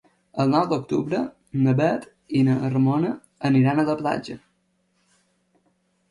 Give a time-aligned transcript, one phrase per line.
[0.43, 1.17] El nou d'octubre
[1.65, 2.07] na Bet
[2.39, 3.11] i na Ramona
[3.51, 4.39] aniran a la platja.